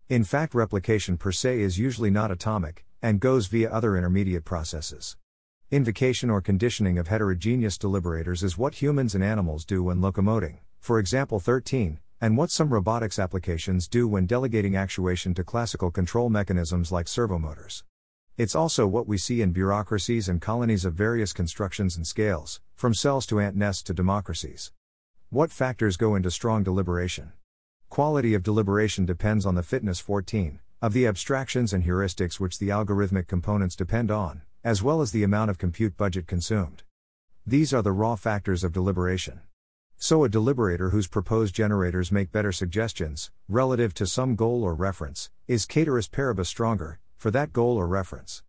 In 0.09 0.25
fact, 0.25 0.57
replication 0.57 1.17
per 1.17 1.31
se 1.31 1.61
is 1.61 1.79
usually 1.79 2.11
not 2.11 2.33
atomic, 2.33 2.85
and 3.01 3.21
goes 3.21 3.47
via 3.47 3.71
other 3.71 3.97
intermediate 3.97 4.45
processes. 4.45 5.17
Invocation 5.71 6.31
or 6.31 6.41
conditioning 6.41 6.99
of 6.99 7.07
heterogeneous 7.07 7.79
deliberators 7.79 8.43
is 8.43 8.59
what 8.59 8.83
humans 8.83 9.15
and 9.15 9.23
animals 9.23 9.65
do 9.65 9.85
when 9.85 10.01
locomoting, 10.01 10.59
for 10.81 10.99
example 10.99 11.39
13, 11.39 12.01
and 12.21 12.37
what 12.37 12.51
some 12.51 12.71
robotics 12.71 13.21
applications 13.21 13.87
do 13.87 14.09
when 14.09 14.27
delegating 14.27 14.75
actuation 14.75 15.33
to 15.33 15.45
classical 15.45 15.93
control 15.93 16.29
mechanisms 16.29 16.91
like 16.91 17.07
servomotors. 17.07 17.85
It's 18.39 18.55
also 18.55 18.87
what 18.87 19.09
we 19.09 19.19
see 19.19 19.43
in 19.43 19.51
bureaucracies 19.51 20.29
and 20.29 20.41
colonies 20.41 20.85
of 20.85 20.95
various 20.95 21.33
constructions 21.33 21.97
and 21.97 22.07
scales, 22.07 22.61
from 22.77 22.95
cells 22.95 23.27
to 23.27 23.41
ant 23.41 23.57
nests 23.57 23.83
to 23.83 23.93
democracies. 23.93 24.71
What 25.29 25.51
factors 25.51 25.97
go 25.97 26.15
into 26.15 26.31
strong 26.31 26.63
deliberation? 26.63 27.33
Quality 27.89 28.35
of 28.35 28.45
deliberation 28.45 29.05
depends 29.05 29.45
on 29.45 29.57
the 29.57 29.65
fitness 29.65 29.99
14 29.99 30.61
of 30.81 30.93
the 30.93 31.05
abstractions 31.05 31.73
and 31.73 31.83
heuristics 31.83 32.39
which 32.39 32.61
the 32.61 32.69
algorithmic 32.69 33.27
components 33.27 33.75
depend 33.75 34.09
on, 34.09 34.43
as 34.63 34.85
well 34.85 35.01
as 35.01 35.11
the 35.11 35.25
amount 35.25 35.51
of 35.51 35.59
compute 35.59 35.97
budget 35.97 36.29
consumed. 36.29 36.85
These 37.45 37.75
are 37.75 37.83
the 37.83 37.91
raw 37.91 38.15
factors 38.15 38.63
of 38.63 38.73
deliberation. 38.73 39.41
So, 39.97 40.23
a 40.23 40.29
deliberator 40.29 40.93
whose 40.93 41.09
proposed 41.09 41.57
generators 41.57 42.13
make 42.13 42.31
better 42.31 42.53
suggestions, 42.53 43.33
relative 43.49 43.95
to 43.95 44.07
some 44.07 44.37
goal 44.37 44.63
or 44.63 44.77
reference, 44.77 45.29
is 45.49 45.67
ceteris 45.69 46.07
paribus 46.07 46.47
stronger, 46.47 47.01
for 47.19 47.33
that 47.33 47.53
goal 47.53 47.77
or 47.77 47.89
reference. 47.89 48.45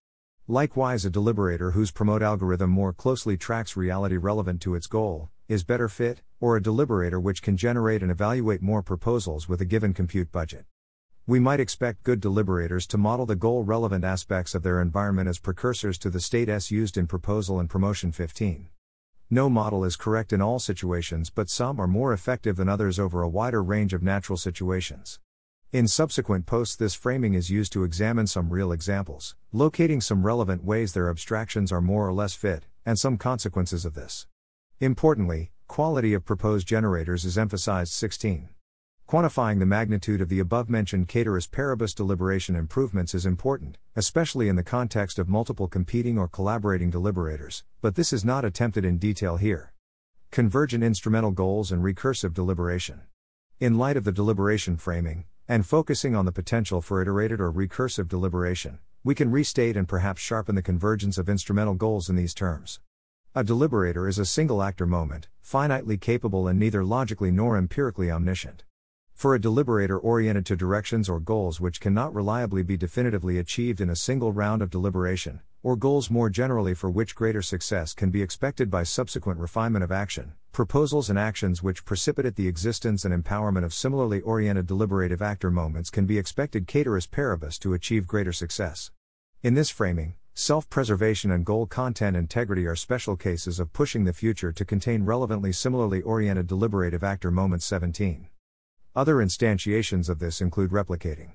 Likewise, 0.48 1.04
a 1.04 1.10
deliberator 1.10 1.74
whose 1.74 1.92
promote 1.92 2.22
algorithm 2.22 2.70
more 2.70 2.94
closely 2.94 3.36
tracks 3.36 3.76
reality 3.76 4.16
relevant 4.16 4.62
to 4.62 4.76
its 4.76 4.86
goal, 4.86 5.30
is 5.48 5.64
better 5.64 5.90
fit, 5.90 6.22
or 6.40 6.56
a 6.56 6.62
deliberator 6.62 7.20
which 7.20 7.42
can 7.42 7.58
generate 7.58 8.04
and 8.04 8.12
evaluate 8.12 8.62
more 8.62 8.84
proposals 8.84 9.50
with 9.50 9.60
a 9.60 9.66
given 9.66 9.92
compute 9.92 10.32
budget. 10.32 10.66
We 11.26 11.40
might 11.40 11.60
expect 11.60 12.04
good 12.04 12.20
deliberators 12.20 12.86
to 12.88 12.98
model 12.98 13.26
the 13.26 13.36
goal 13.36 13.64
relevant 13.64 14.04
aspects 14.04 14.54
of 14.54 14.62
their 14.62 14.82
environment 14.82 15.28
as 15.28 15.40
precursors 15.40 15.98
to 16.00 16.12
the 16.12 16.20
state 16.20 16.48
S 16.48 16.70
used 16.70 16.96
in 16.96 17.08
proposal 17.08 17.60
and 17.60 17.70
promotion 17.70 18.12
15. 18.12 18.70
No 19.32 19.50
model 19.50 19.84
is 19.84 19.96
correct 19.96 20.32
in 20.32 20.42
all 20.42 20.60
situations, 20.60 21.32
but 21.32 21.50
some 21.50 21.80
are 21.80 21.88
more 21.88 22.14
effective 22.14 22.56
than 22.56 22.70
others 22.70 23.00
over 23.00 23.24
a 23.24 23.30
wider 23.30 23.64
range 23.64 23.94
of 23.94 24.04
natural 24.04 24.38
situations. 24.38 25.20
In 25.72 25.88
subsequent 25.88 26.48
posts, 26.48 26.76
this 26.76 26.96
framing 26.96 27.36
is 27.36 27.52
used 27.52 27.72
to 27.74 27.84
examine 27.84 28.26
some 28.26 28.50
real 28.50 28.72
examples, 28.72 29.36
locating 29.52 30.02
some 30.02 30.26
relevant 30.26 30.64
ways 30.64 30.94
their 30.94 31.12
abstractions 31.12 31.72
are 31.72 31.80
more 31.80 32.08
or 32.08 32.12
less 32.12 32.34
fit, 32.34 32.66
and 32.88 32.98
some 32.98 33.20
consequences 33.20 33.86
of 33.86 33.94
this. 33.94 34.26
Importantly, 34.80 35.52
quality 35.68 36.16
of 36.16 36.26
proposed 36.26 36.68
generators 36.68 37.24
is 37.24 37.38
emphasized 37.38 37.94
16. 37.94 38.50
Quantifying 39.08 39.60
the 39.60 39.68
magnitude 39.68 40.22
of 40.22 40.30
the 40.30 40.40
above 40.40 40.72
mentioned 40.72 41.08
ceteris 41.08 41.46
paribus 41.46 41.94
deliberation 41.94 42.56
improvements 42.56 43.14
is 43.14 43.28
important, 43.28 43.78
especially 43.96 44.50
in 44.50 44.56
the 44.56 44.64
context 44.64 45.20
of 45.20 45.30
multiple 45.30 45.68
competing 45.68 46.18
or 46.18 46.28
collaborating 46.28 46.90
deliberators, 46.90 47.64
but 47.80 47.94
this 47.94 48.12
is 48.12 48.26
not 48.26 48.44
attempted 48.44 48.84
in 48.84 48.98
detail 48.98 49.38
here. 49.38 49.72
Convergent 50.32 50.84
instrumental 50.84 51.30
goals 51.30 51.72
and 51.72 51.84
recursive 51.84 52.34
deliberation. 52.34 53.02
In 53.60 53.78
light 53.78 53.98
of 53.98 54.04
the 54.04 54.12
deliberation 54.12 54.76
framing, 54.76 55.26
and 55.50 55.66
focusing 55.66 56.16
on 56.16 56.26
the 56.26 56.32
potential 56.32 56.80
for 56.80 57.02
iterated 57.02 57.42
or 57.42 57.52
recursive 57.52 58.08
deliberation, 58.08 58.78
we 59.04 59.16
can 59.16 59.32
restate 59.32 59.76
and 59.76 59.88
perhaps 59.88 60.22
sharpen 60.22 60.54
the 60.54 60.62
convergence 60.62 61.18
of 61.18 61.28
instrumental 61.28 61.74
goals 61.74 62.08
in 62.08 62.16
these 62.16 62.36
terms. 62.36 62.80
A 63.34 63.44
deliberator 63.44 64.08
is 64.08 64.20
a 64.20 64.28
single 64.28 64.62
actor 64.62 64.86
moment, 64.86 65.28
finitely 65.44 66.00
capable 66.00 66.48
and 66.48 66.60
neither 66.60 66.84
logically 66.84 67.32
nor 67.32 67.58
empirically 67.58 68.12
omniscient. 68.12 68.64
For 69.16 69.34
a 69.34 69.40
deliberator 69.40 70.00
oriented 70.00 70.46
to 70.46 70.56
directions 70.56 71.10
or 71.10 71.20
goals 71.20 71.60
which 71.60 71.82
cannot 71.82 72.14
reliably 72.14 72.62
be 72.62 72.78
definitively 72.78 73.40
achieved 73.40 73.82
in 73.82 73.90
a 73.90 73.96
single 73.96 74.32
round 74.32 74.62
of 74.62 74.70
deliberation, 74.70 75.42
or 75.64 75.76
goals 75.76 76.10
more 76.10 76.30
generally 76.30 76.74
for 76.74 76.90
which 76.90 77.16
greater 77.16 77.42
success 77.42 77.94
can 77.94 78.10
be 78.10 78.22
expected 78.22 78.70
by 78.70 78.84
subsequent 78.84 79.40
refinement 79.40 79.84
of 79.84 79.92
action, 79.92 80.34
proposals 80.52 81.10
and 81.10 81.20
actions 81.20 81.62
which 81.62 81.86
precipitate 81.86 82.36
the 82.36 82.48
existence 82.48 83.06
and 83.06 83.14
empowerment 83.14 83.64
of 83.64 83.74
similarly 83.74 84.22
oriented 84.22 84.66
deliberative 84.66 85.22
actor 85.22 85.52
moments 85.52 85.90
can 85.90 86.06
be 86.06 86.18
expected 86.18 86.70
ceteris 86.70 87.08
paribus 87.08 87.58
to 87.60 87.74
achieve 87.74 88.08
greater 88.08 88.34
success. 88.34 88.92
In 89.44 89.54
this 89.54 89.70
framing, 89.70 90.16
Self 90.40 90.70
preservation 90.70 91.32
and 91.32 91.46
goal 91.46 91.66
content 91.66 92.16
integrity 92.16 92.66
are 92.66 92.74
special 92.74 93.18
cases 93.18 93.60
of 93.60 93.74
pushing 93.74 94.06
the 94.06 94.14
future 94.14 94.54
to 94.54 94.64
contain 94.64 95.04
relevantly 95.04 95.52
similarly 95.52 96.02
oriented 96.02 96.48
deliberative 96.48 97.04
actor 97.04 97.30
moments 97.30 97.66
17. 97.66 98.30
Other 98.96 99.16
instantiations 99.16 100.08
of 100.08 100.20
this 100.20 100.40
include 100.40 100.72
replicating. 100.72 101.32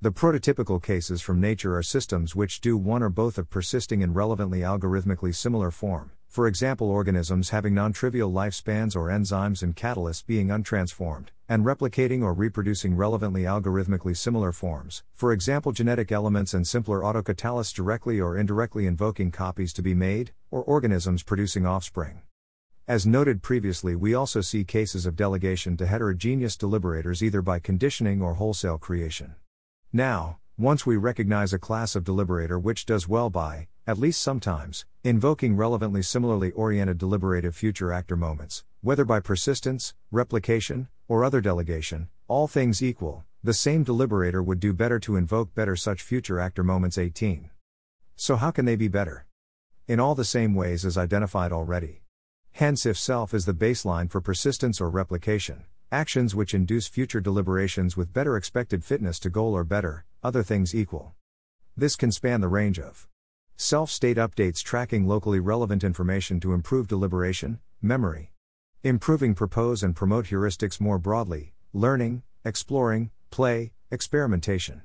The 0.00 0.12
prototypical 0.12 0.80
cases 0.80 1.20
from 1.22 1.40
nature 1.40 1.76
are 1.76 1.82
systems 1.82 2.36
which 2.36 2.60
do 2.60 2.76
one 2.76 3.02
or 3.02 3.08
both 3.08 3.36
of 3.36 3.50
persisting 3.50 4.00
in 4.00 4.14
relevantly 4.14 4.60
algorithmically 4.60 5.34
similar 5.34 5.72
form, 5.72 6.12
for 6.28 6.46
example, 6.46 6.88
organisms 6.88 7.50
having 7.50 7.74
non 7.74 7.92
trivial 7.92 8.30
lifespans 8.30 8.94
or 8.94 9.08
enzymes 9.08 9.60
and 9.60 9.74
catalysts 9.74 10.24
being 10.24 10.50
untransformed, 10.50 11.30
and 11.48 11.64
replicating 11.64 12.22
or 12.22 12.32
reproducing 12.32 12.94
relevantly 12.94 13.42
algorithmically 13.42 14.16
similar 14.16 14.52
forms, 14.52 15.02
for 15.14 15.32
example, 15.32 15.72
genetic 15.72 16.12
elements 16.12 16.54
and 16.54 16.64
simpler 16.64 17.00
autocatalysts 17.00 17.74
directly 17.74 18.20
or 18.20 18.38
indirectly 18.38 18.86
invoking 18.86 19.32
copies 19.32 19.72
to 19.72 19.82
be 19.82 19.94
made, 19.94 20.30
or 20.52 20.62
organisms 20.62 21.24
producing 21.24 21.66
offspring. 21.66 22.22
As 22.86 23.04
noted 23.04 23.42
previously, 23.42 23.96
we 23.96 24.14
also 24.14 24.42
see 24.42 24.62
cases 24.62 25.06
of 25.06 25.16
delegation 25.16 25.76
to 25.76 25.88
heterogeneous 25.88 26.56
deliberators 26.56 27.20
either 27.20 27.42
by 27.42 27.58
conditioning 27.58 28.22
or 28.22 28.34
wholesale 28.34 28.78
creation. 28.78 29.34
Now, 29.92 30.38
once 30.58 30.84
we 30.84 30.98
recognize 30.98 31.54
a 31.54 31.58
class 31.58 31.96
of 31.96 32.04
deliberator 32.04 32.60
which 32.60 32.84
does 32.84 33.08
well 33.08 33.30
by, 33.30 33.68
at 33.86 33.96
least 33.96 34.20
sometimes, 34.20 34.84
invoking 35.02 35.56
relevantly 35.56 36.02
similarly 36.02 36.50
oriented 36.50 36.98
deliberative 36.98 37.56
future 37.56 37.90
actor 37.90 38.14
moments, 38.14 38.64
whether 38.82 39.06
by 39.06 39.20
persistence, 39.20 39.94
replication, 40.10 40.88
or 41.08 41.24
other 41.24 41.40
delegation, 41.40 42.08
all 42.26 42.46
things 42.46 42.82
equal, 42.82 43.24
the 43.42 43.54
same 43.54 43.82
deliberator 43.82 44.44
would 44.44 44.60
do 44.60 44.74
better 44.74 44.98
to 44.98 45.16
invoke 45.16 45.54
better 45.54 45.74
such 45.74 46.02
future 46.02 46.38
actor 46.38 46.62
moments 46.62 46.98
18. 46.98 47.48
So, 48.14 48.36
how 48.36 48.50
can 48.50 48.66
they 48.66 48.76
be 48.76 48.88
better? 48.88 49.24
In 49.86 50.00
all 50.00 50.14
the 50.14 50.22
same 50.22 50.54
ways 50.54 50.84
as 50.84 50.98
identified 50.98 51.50
already. 51.50 52.02
Hence, 52.52 52.84
if 52.84 52.98
self 52.98 53.32
is 53.32 53.46
the 53.46 53.54
baseline 53.54 54.10
for 54.10 54.20
persistence 54.20 54.82
or 54.82 54.90
replication, 54.90 55.64
actions 55.90 56.34
which 56.34 56.52
induce 56.52 56.86
future 56.86 57.20
deliberations 57.20 57.96
with 57.96 58.12
better 58.12 58.36
expected 58.36 58.84
fitness 58.84 59.18
to 59.18 59.30
goal 59.30 59.54
or 59.56 59.64
better, 59.64 60.04
other 60.22 60.42
things 60.42 60.74
equal. 60.74 61.14
This 61.76 61.96
can 61.96 62.12
span 62.12 62.42
the 62.42 62.48
range 62.48 62.78
of 62.78 63.08
self 63.56 63.90
state 63.90 64.18
updates 64.18 64.62
tracking 64.62 65.06
locally 65.06 65.40
relevant 65.40 65.82
information 65.82 66.40
to 66.40 66.52
improve 66.52 66.88
deliberation, 66.88 67.60
memory, 67.80 68.32
improving 68.82 69.34
propose 69.34 69.82
and 69.82 69.96
promote 69.96 70.26
heuristics 70.26 70.78
more 70.78 70.98
broadly, 70.98 71.54
learning, 71.72 72.22
exploring, 72.44 73.10
play, 73.30 73.72
experimentation. 73.90 74.82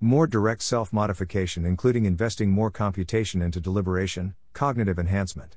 More 0.00 0.26
direct 0.26 0.62
self 0.62 0.92
modification, 0.92 1.64
including 1.64 2.06
investing 2.06 2.50
more 2.50 2.72
computation 2.72 3.40
into 3.40 3.60
deliberation, 3.60 4.34
cognitive 4.52 4.98
enhancement. 4.98 5.56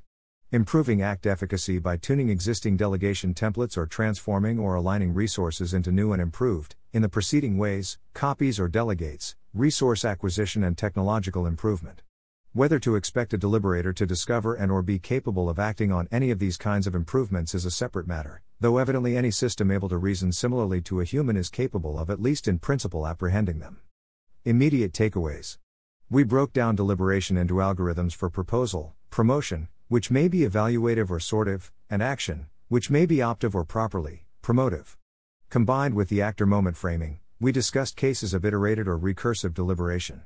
Improving 0.52 1.02
ACT 1.02 1.26
efficacy 1.26 1.78
by 1.78 1.96
tuning 1.96 2.28
existing 2.28 2.76
delegation 2.76 3.34
templates 3.34 3.76
or 3.76 3.86
transforming 3.86 4.58
or 4.58 4.74
aligning 4.74 5.12
resources 5.12 5.74
into 5.74 5.90
new 5.90 6.12
and 6.12 6.22
improved, 6.22 6.76
in 6.92 7.02
the 7.02 7.08
preceding 7.08 7.58
ways, 7.58 7.98
copies 8.12 8.60
or 8.60 8.68
delegates, 8.68 9.34
resource 9.52 10.04
acquisition 10.04 10.62
and 10.62 10.78
technological 10.78 11.46
improvement. 11.46 12.02
Whether 12.52 12.78
to 12.80 12.94
expect 12.94 13.34
a 13.34 13.38
deliberator 13.38 13.92
to 13.96 14.06
discover 14.06 14.54
and 14.54 14.70
or 14.70 14.80
be 14.80 15.00
capable 15.00 15.48
of 15.48 15.58
acting 15.58 15.90
on 15.90 16.06
any 16.12 16.30
of 16.30 16.38
these 16.38 16.56
kinds 16.56 16.86
of 16.86 16.94
improvements 16.94 17.52
is 17.52 17.64
a 17.64 17.70
separate 17.70 18.06
matter, 18.06 18.42
though 18.60 18.78
evidently 18.78 19.16
any 19.16 19.32
system 19.32 19.72
able 19.72 19.88
to 19.88 19.96
reason 19.96 20.30
similarly 20.30 20.80
to 20.82 21.00
a 21.00 21.04
human 21.04 21.36
is 21.36 21.48
capable 21.48 21.98
of 21.98 22.10
at 22.10 22.22
least 22.22 22.46
in 22.46 22.60
principle 22.60 23.08
apprehending 23.08 23.58
them. 23.58 23.80
Immediate 24.44 24.92
takeaways. 24.92 25.58
We 26.08 26.22
broke 26.22 26.52
down 26.52 26.76
deliberation 26.76 27.36
into 27.36 27.54
algorithms 27.54 28.14
for 28.14 28.30
proposal, 28.30 28.94
promotion, 29.10 29.68
which 29.94 30.10
may 30.10 30.26
be 30.26 30.40
evaluative 30.40 31.08
or 31.08 31.20
sortive, 31.20 31.70
and 31.88 32.02
action, 32.02 32.46
which 32.66 32.90
may 32.90 33.06
be 33.06 33.22
optive 33.22 33.54
or 33.54 33.64
properly, 33.64 34.26
promotive. 34.42 34.96
Combined 35.50 35.94
with 35.94 36.08
the 36.08 36.20
actor 36.20 36.46
moment 36.46 36.76
framing, 36.76 37.20
we 37.38 37.52
discussed 37.52 37.94
cases 37.94 38.34
of 38.34 38.44
iterated 38.44 38.88
or 38.88 38.98
recursive 38.98 39.54
deliberation. 39.54 40.22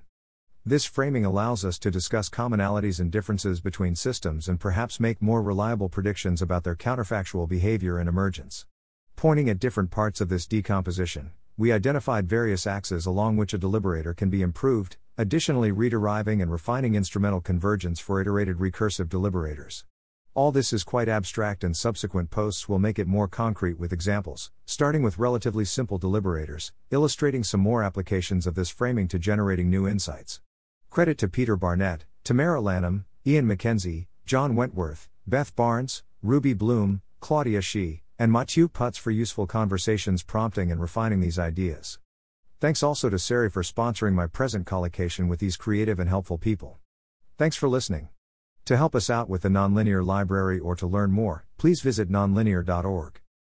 This 0.64 0.86
framing 0.86 1.26
allows 1.26 1.66
us 1.66 1.78
to 1.80 1.90
discuss 1.90 2.30
commonalities 2.30 2.98
and 2.98 3.12
differences 3.12 3.60
between 3.60 3.94
systems 3.94 4.48
and 4.48 4.58
perhaps 4.58 5.00
make 5.00 5.20
more 5.20 5.42
reliable 5.42 5.90
predictions 5.90 6.40
about 6.40 6.64
their 6.64 6.74
counterfactual 6.74 7.46
behavior 7.46 7.98
and 7.98 8.08
emergence. 8.08 8.64
Pointing 9.16 9.50
at 9.50 9.58
different 9.58 9.90
parts 9.90 10.22
of 10.22 10.30
this 10.30 10.46
decomposition, 10.46 11.32
we 11.58 11.72
identified 11.72 12.26
various 12.26 12.66
axes 12.66 13.04
along 13.04 13.36
which 13.36 13.52
a 13.52 13.58
deliberator 13.58 14.16
can 14.16 14.30
be 14.30 14.40
improved, 14.40 14.96
additionally, 15.18 15.72
rederiving 15.72 16.40
and 16.40 16.50
refining 16.50 16.94
instrumental 16.94 17.40
convergence 17.40 17.98
for 17.98 18.20
iterated 18.20 18.56
recursive 18.58 19.08
deliberators. 19.08 19.84
All 20.32 20.52
this 20.52 20.72
is 20.72 20.84
quite 20.84 21.08
abstract, 21.08 21.64
and 21.64 21.76
subsequent 21.76 22.30
posts 22.30 22.68
will 22.68 22.78
make 22.78 23.00
it 23.00 23.08
more 23.08 23.26
concrete 23.26 23.80
with 23.80 23.92
examples, 23.92 24.52
starting 24.64 25.02
with 25.02 25.18
relatively 25.18 25.64
simple 25.64 25.98
deliberators, 25.98 26.72
illustrating 26.92 27.42
some 27.42 27.60
more 27.60 27.82
applications 27.82 28.46
of 28.46 28.54
this 28.54 28.70
framing 28.70 29.08
to 29.08 29.18
generating 29.18 29.68
new 29.68 29.88
insights. 29.88 30.40
Credit 30.88 31.18
to 31.18 31.26
Peter 31.26 31.56
Barnett, 31.56 32.04
Tamera 32.24 32.62
Lanham, 32.62 33.04
Ian 33.26 33.48
McKenzie, 33.48 34.06
John 34.24 34.54
Wentworth, 34.54 35.08
Beth 35.26 35.54
Barnes, 35.56 36.04
Ruby 36.22 36.54
Bloom, 36.54 37.02
Claudia 37.18 37.60
Shi, 37.60 38.04
and 38.20 38.30
Mathieu 38.30 38.68
Putz 38.68 38.96
for 38.96 39.10
useful 39.10 39.48
conversations 39.48 40.22
prompting 40.22 40.70
and 40.70 40.80
refining 40.80 41.18
these 41.20 41.38
ideas. 41.40 41.98
Thanks 42.60 42.82
also 42.82 43.08
to 43.08 43.20
SERI 43.20 43.52
for 43.52 43.62
sponsoring 43.62 44.14
my 44.14 44.26
present 44.26 44.66
collocation 44.66 45.28
with 45.28 45.38
these 45.38 45.56
creative 45.56 46.00
and 46.00 46.08
helpful 46.08 46.38
people. 46.38 46.80
Thanks 47.36 47.54
for 47.54 47.68
listening. 47.68 48.08
To 48.64 48.76
help 48.76 48.96
us 48.96 49.08
out 49.08 49.28
with 49.28 49.42
the 49.42 49.48
Nonlinear 49.48 50.04
Library 50.04 50.58
or 50.58 50.74
to 50.74 50.86
learn 50.88 51.12
more, 51.12 51.46
please 51.56 51.82
visit 51.82 52.10
nonlinear.org. 52.10 53.20